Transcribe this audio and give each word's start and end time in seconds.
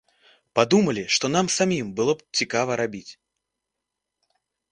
Падумалі, 0.59 1.03
што 1.17 1.25
нам 1.35 1.49
самім 1.57 1.91
было 2.01 2.13
б 2.21 2.41
цікава 2.41 2.79
рабіць. 2.83 3.09